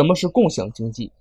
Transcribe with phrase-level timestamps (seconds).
[0.00, 1.12] 什么是共享经济？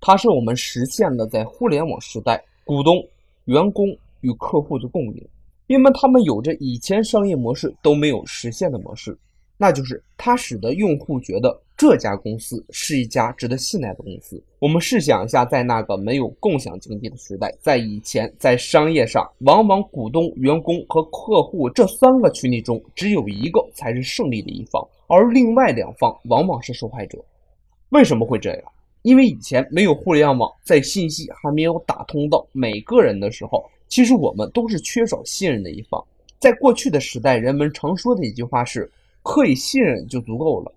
[0.00, 3.04] 它是我们实现了在互联网时代股东、
[3.46, 3.88] 员工
[4.20, 5.28] 与客户的共赢，
[5.66, 9.18] 因为他们有着以前商业模式都没有实现的模式，
[9.56, 14.40] 那就是它使得用户觉得这家公司是一家值得信赖的公司。
[14.60, 27.18] 我们试想一下，在那个没有共享经济的时代，在以前，在商业上，往往股东、员工和客户这三个群体中，只有一个才是胜利的一方，而另外两方往往是受害者。
[27.90, 28.62] 为什么会这样？
[29.02, 36.04] 因为以前没有互联网，在信息还没有打通到每个人的时候，其实我们都是缺少信任的一方。
[36.38, 38.90] 在过去的时代，人们常说的一句话是
[39.24, 40.72] ：“可以信任就足够了。”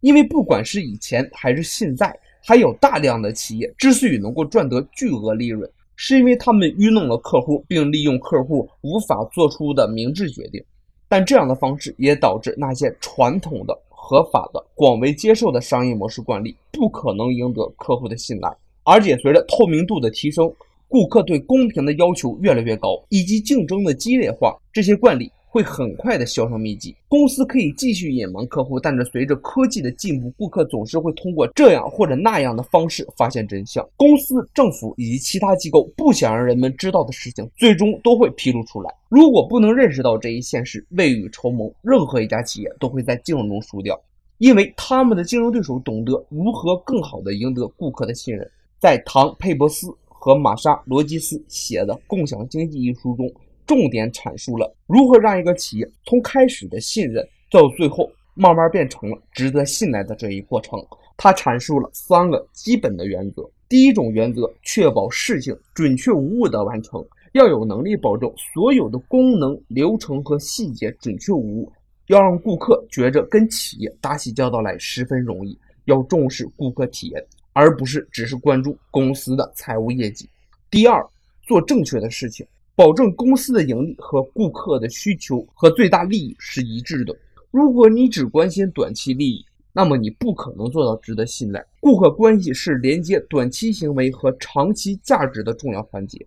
[0.00, 10.62] 因为不管是以前还是现在，还有大量的企业之所以能够赚得巨额利润，是因为他们愚弄了客户，并利用客户无法做出的明智决定。
[11.08, 13.78] 但这样的方式也导致那些传统的。
[14.08, 20.48] 合法的、广为接受的商业模式惯例不可能赢得客户的信赖，而且随着透明度的提升，
[20.86, 25.28] 顾客对公平的要求越来越高，以及竞争的激烈化，这些惯例。
[25.56, 26.94] 会很快的销声匿迹。
[27.08, 33.82] 公司可以继续隐瞒客户，但是随着科技的进步，顾客总是会通过这样或者那样的方式发现真相。
[33.96, 38.94] 公司、政府以及其他机构不想让人们知道的事情，最终都会披露出来。
[39.08, 43.98] 如果不能认识到这一现实，未雨绸缪，任何一家企业都会在竞争中输掉，
[44.36, 48.46] 因为他们的竞争对手懂得如何更好的赢得顾客的信任。
[48.78, 53.26] 在唐·佩伯斯和玛莎·罗吉斯写的《共享经济》一书中。
[53.66, 60.78] 重点阐述了如何让一个企业从开始的信任到最后慢慢变成了值得信赖的这一过程。
[61.16, 71.72] 他阐述了三个基本的原则：第一种原则，确保事情准确无误的完成，要有能力保证所有的功能、流程和细节准确无误，
[72.08, 80.28] 要让顾客觉着跟企业打起交道来十分容易，要重视顾客体验，而不是只是关注公司的财务业绩。
[80.70, 81.02] 第二，
[81.46, 82.46] 做正确的事情。
[82.76, 87.16] 保证公司的盈利和顾客的需求和最大利益是一致的。
[87.50, 89.42] 如果你只关心短期利益，
[89.72, 91.66] 那么你不可能做到值得信赖。
[91.80, 96.18] 顾客关系是连接短期行为和长期价值的重要环节。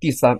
[0.00, 0.36] 第三，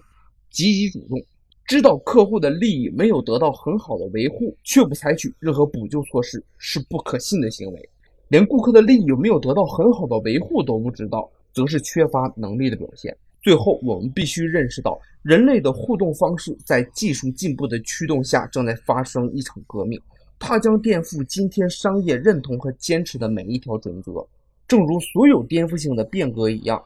[0.51, 1.23] 积极主动，
[1.65, 7.89] 知道客户的利益没有得到很好的维护，却不采取任何补救措施，是不可信的行为。
[8.31, 13.17] 连顾客的利益有没有得到很好的维护都不知道，则是缺乏能力的表现。
[13.43, 20.01] 最后，我们必须认识到，人类的互动方式在技术进步的驱动下正在发生一场革命，
[20.39, 24.25] 它将颠覆今天商业认同和坚持的每一条准则。
[24.69, 26.83] 正如所有颠覆性的变革一样，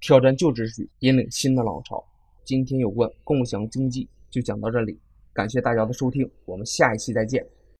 [0.00, 2.04] 挑战旧秩序，引领新的浪潮。
[2.44, 4.98] 今天有关共享经济就讲到这里，
[5.32, 7.42] 感谢大家的收听，我们下一期再见。